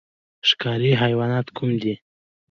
[0.49, 1.93] ښکاري حیوانات کوم دي؟